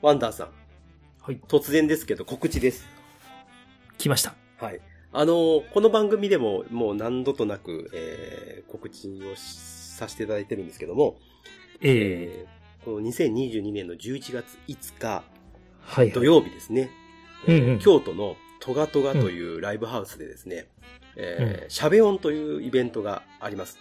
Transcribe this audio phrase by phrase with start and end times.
[0.00, 0.48] ワンダーさん。
[1.22, 1.40] はい。
[1.48, 2.86] 突然ですけど告知です。
[3.98, 4.34] 来ました。
[4.58, 4.80] はい。
[5.12, 11.16] あの、この番組でももう何度となく、えー告知をさせていただいてるんですけども、
[11.80, 15.24] ええーこの2022年の11月5日
[15.80, 16.12] はい。
[16.12, 16.90] 土曜日ですね、
[17.46, 20.68] えーうんうん京都のトガトガというライブハウスでですね、
[21.16, 23.78] えーシャベオンというイベントがあります。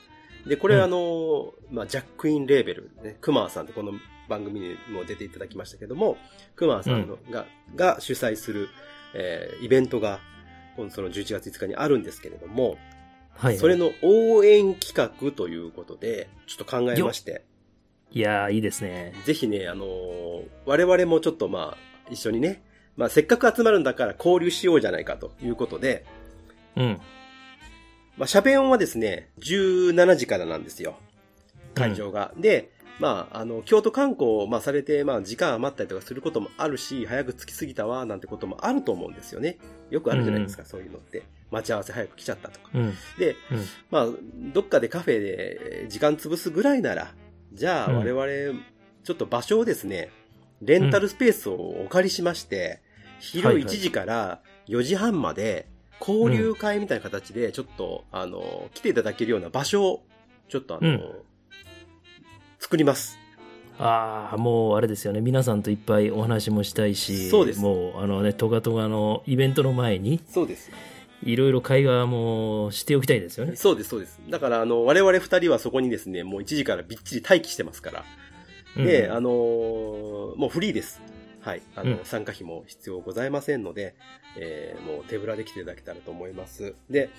[0.47, 3.91] で、これはあの、まあ、ジャックインレーベル、ね、クマーさんってこの
[4.27, 6.17] 番組にも出ていただきましたけども、
[6.55, 7.45] クマーさんのが、
[7.76, 8.70] が主催する、
[9.13, 10.20] えーイベントが、
[10.90, 12.77] その11月5日にあるんですけれども、
[13.32, 13.58] はい。
[13.58, 17.44] それの応援企画ということで、ちょっと考えまして、
[18.12, 19.13] いやー、いいですね。
[19.26, 21.77] ぜひね、あのー我々もちょっとまあ、
[22.09, 22.63] 一緒にね、
[22.96, 26.05] まあ、せっかく集まるんだから交流しようじゃないかということで、
[26.76, 26.99] うん。
[28.18, 30.98] まあ、シャベオンはですね、17時からなんですよ。
[31.76, 32.34] 会場が。
[32.38, 39.57] で、まあ、あの、京都観光を、まあ、されて、まあ、時間余ったりとかすることもあるし、早く着きすぎたわ、なんてこともあると思うんですよね。
[39.89, 41.23] よくあるじゃないですか、そういうのって。
[41.51, 42.70] 待ち合わせ早く来ちゃったとか。
[42.73, 42.93] うん。
[43.20, 43.65] で、うん。
[43.91, 44.07] まあ、
[44.54, 47.13] どっかでカフェで時間潰すぐらいなら、
[47.54, 48.59] じゃあうん我々、
[49.04, 50.09] ちょっと場所をですね、
[50.61, 52.82] レンタルスペースをお借りしまして、
[53.20, 55.67] 昼はいはい1時から4時半まで、
[55.99, 60.04] 交流会みたいな形で、ちょっと、あの、来ていただけるような場所を、
[60.48, 61.11] ちょっとあの、うん
[62.60, 63.18] 作ります。
[63.80, 65.22] ああ、もうあれですよね。
[65.22, 70.72] 皆さんといっぱいお話もしたいし、そうですもう、あのね、トガトガのイベントの前に、そうです。
[71.24, 73.56] いろいろ会話もしておきたいですよね。
[73.56, 74.19] そうです、そうです。
[74.30, 78.06] だから、あの、我々二人はそこにですね、もう1時からびっちり待機してますから。
[78.75, 81.02] で、うんあのーもうフリーです。
[81.41, 81.62] はい。
[81.75, 83.96] あの、うん参加費も必要ございませんので、
[84.38, 86.75] えーもう手ぶらで来ていただけたらと思います。
[86.90, 87.09] で、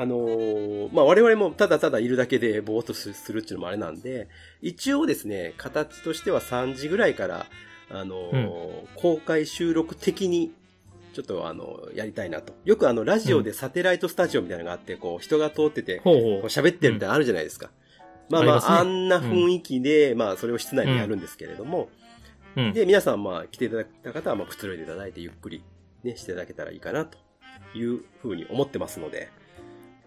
[0.00, 4.28] あのーまあ、我々もただただいるだけでぼーっとすするっていうのもあれなんで、
[4.62, 7.46] 一応ですね、形としては3時ぐらいから、
[7.90, 10.52] あのー公開収録的に、
[11.14, 12.52] ちょっとあの、やりたいなと。
[12.64, 16.00] よくあの、ラジオでサテライトスタジオみたいなのがあって、こう、人が通ってて。
[16.04, 17.70] 喋ってるみたいなのあるじゃないですか。
[18.30, 21.88] まあまあ、あねあんな雰囲気で、まあ、それを室内でやるんですけれども、
[22.56, 22.72] うん。
[22.72, 25.64] で、皆さん、まあ、来ていただいた方は、まあ、くつろいでいただいて、ゆっくり、
[26.04, 27.18] ね、していただけたらいいかな、と
[27.74, 29.30] いうふうに思ってますので、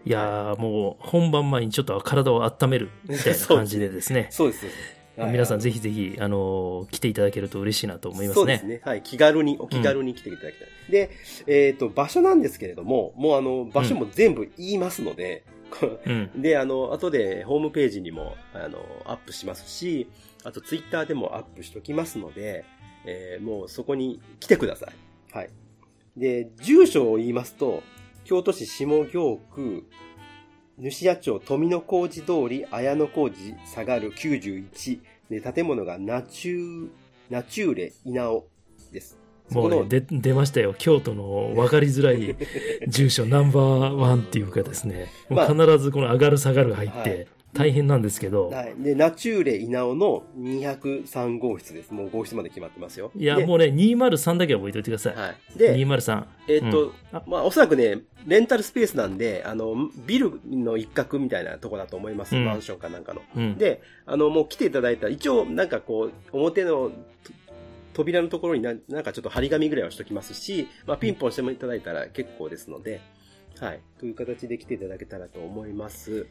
[0.04, 4.28] いやー、もう本番前にちょっと体を温めるみたいな 感じでですね。
[4.30, 4.66] そうです。
[4.66, 8.34] はい皆さんぜひぜひ、あのー来ていただけると嬉しいなと思いますね。
[8.34, 8.80] そうですね。
[8.82, 9.02] はい。
[9.02, 10.68] 気軽に、お気軽に来ていただきたい。
[10.90, 11.10] で、
[11.46, 16.30] えっ、と、場所なんですけれども、もうあの、場所も全部言いますので、こうん。
[16.40, 20.08] で、あの、後でホームページにも、あの、アップしますし、
[20.44, 22.64] あとツイッターでもアップしときますので、
[23.04, 25.36] えーもうそこに来てください。
[25.36, 25.50] はい。
[26.16, 27.82] で、住所を言いますと、
[28.24, 29.84] 京都市下京区、
[30.78, 36.88] 主屋町富野小路通り綾野小路下がる91で、建物がナチュー、
[37.30, 38.46] ナチューレ稲尾
[38.92, 39.18] です。
[39.50, 40.74] もうね、で出ましたよ。
[40.78, 42.36] 京都の分かりづらい
[42.88, 45.08] 住所ナンバーワンっていうかですね。
[45.28, 48.74] 必ずこの上がる下がる入っはいて大変なんですけど、はい。
[48.78, 51.92] で、ナチューレ稲尾の203号室です。
[51.92, 53.12] もう号室まで決まってますよ。
[53.14, 55.14] いや、でもうね、203だけは覚えておいてください。
[55.14, 55.58] はい。
[55.58, 56.24] で、203。
[56.48, 62.36] えっ、と、うんあまあ、おそらくね、レンタルスペースなんで、あの、ビルの一角みたいなとこだと思います。
[62.36, 63.20] うんマンションかなんかの。
[63.36, 63.58] うん。
[63.58, 66.90] で、あの、もう来ていただいたら、一応、なんかこう、表の
[67.22, 67.32] と
[67.92, 73.00] 扉のところにななんかちょっと張り紙ぐらいはしときますし、まあ、ピンポンしてもいただいたら結構ですので、
[73.62, 73.80] はい。
[74.00, 76.26] という形で来ていただけたらと思います。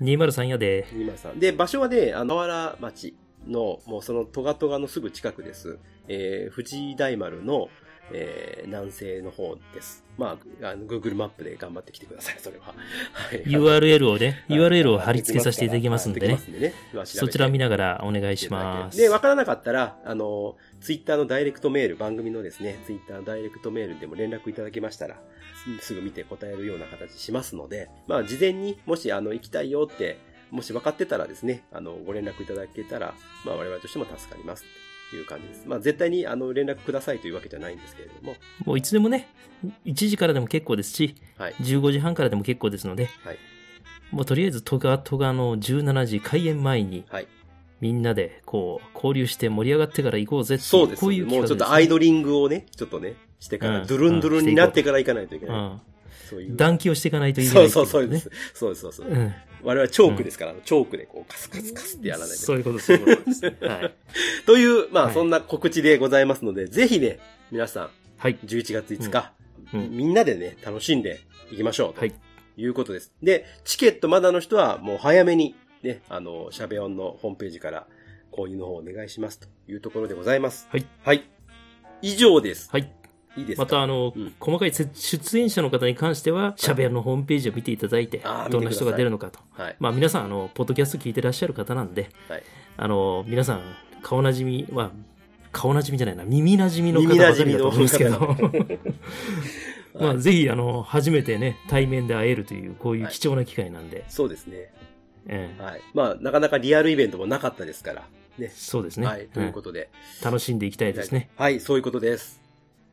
[0.00, 0.86] 203やで。
[0.92, 1.40] 今さん。
[1.40, 3.16] で、場所はね、あの、河原町
[3.48, 5.80] の、もうそのトガトガのすぐ近くです。
[6.06, 7.70] えー、藤井大丸の、
[8.12, 10.04] えー、南西の方です。
[10.16, 12.66] まあ、あの、Google マップで頑張ってきてください、それは。
[13.12, 13.42] はい。
[13.44, 16.74] URL をね、はい URL を貼り付けさせていただきますんでねはいでね
[17.04, 18.96] そちら見ながらお願いします。
[18.96, 25.16] で、わからなかったら、あの、ツイッターのダイレクトメール、番組のですね、ツイッターのダイレクトメールでも連絡いただけましたら、
[25.80, 30.18] すすぐ見て答えるような形しますので、まあ、事前にもし、あの、行きたいよって、
[30.50, 33.14] もし分かってたらですね、あの、ご連絡いただけたら、
[33.44, 34.64] まあ、我々としても助かります。
[35.10, 35.64] という感じです。
[35.66, 39.28] まあ、絶対に、あの、連絡くださいというわけじゃないんですけれども、もういつでもね、
[39.84, 41.54] 1時からでも結構ですし、はい。
[41.60, 43.38] 15時半からでも結構ですので、はい。
[44.10, 47.28] もうとりあえずトガトガの17時開演前に、はい。
[47.80, 51.00] みんなでこう交流して盛り上がってから行こうぜっていうそうです。
[51.00, 55.56] こういうもうちょっとアイドリングをね、ちょっとね、してから、うんドゥルンドゥルンになってから行かないといけない。
[55.56, 55.78] ね
[56.28, 56.50] そういう。
[56.50, 58.30] うん、暖気をしていかないといけないそうそうそうねです。
[58.54, 59.08] そうです、そうそう。
[59.08, 62.36] うん我々はチョークですから、チョークでこうカスカスカスってやらないと。
[62.36, 63.44] そういうこと、そういうことです。
[63.46, 63.50] は
[63.82, 63.94] い。
[64.46, 67.18] という、まあ、はいそんな告知でございますので、ぜひね、
[67.50, 68.38] 皆さん、はい。
[68.44, 69.32] 11月5日、
[69.72, 71.20] うんうんみんなでね、楽しんで
[71.50, 71.98] いきましょう。
[71.98, 72.12] はい。
[72.12, 72.16] と
[72.56, 73.12] いうことです。
[73.22, 77.88] で、チケットまだの人は、もう早めに、ね、あの、シャベオンのホームページから
[78.30, 80.68] 購入の方お願いしますというところでございます。
[80.70, 80.86] はい。
[81.02, 81.24] はい。
[82.02, 82.68] 以上です。
[82.70, 82.92] はい。
[83.36, 83.62] いいですか？
[83.64, 89.38] また、あの、うん細かいせ出演者の方に関しては、シャベルのホームページを見ていただいてどんな人が出るのかと。
[89.52, 89.76] はい。
[89.78, 92.42] まあ皆さん、あの、ポッドキャスト聞いてらっしゃる方なんで、はい。
[92.76, 93.62] あの、皆さん、
[94.02, 94.90] 顔なじみは、
[95.52, 104.70] 顔なじみじゃないな、耳なじみの方耳ばかりだなじみのと思うんですけど、方 まあ ぜひ、あの、初めてね、対面で会えるという、こういう貴重な機会なんで、そうですね。
[105.28, 105.80] ええはい。
[105.94, 108.06] まあ、なかなかリアルイベントもなかったですから。
[108.38, 108.52] ね。
[108.54, 109.06] そうですね。
[109.06, 109.26] はい。
[109.32, 109.88] ということで。
[110.22, 111.28] うん楽しんでいきたいですね。
[111.36, 112.40] はい、そういうことです。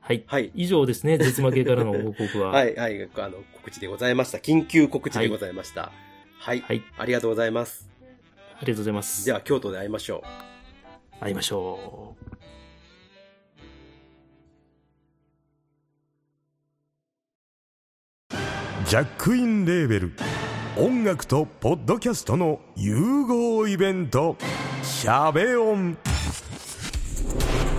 [0.06, 0.24] はい。
[0.28, 0.52] はい。
[0.54, 2.50] 以上ですね、 絶負けからの報告は。
[2.52, 4.38] はい、はい、あの、告知でございました。
[4.38, 5.94] 緊急告知でございました。
[6.40, 6.60] はい。
[6.60, 6.84] はい。
[6.98, 7.90] ありがとうございます。
[8.02, 9.26] ありがとうございます。
[9.26, 10.26] では、京都で会いましょ
[11.22, 11.24] う。
[11.24, 12.24] 会いましょう。
[18.86, 20.12] ジャックインレーベル
[20.76, 24.36] 音楽とポッドキャストの融合イベント
[24.84, 25.98] 「シャベオン」「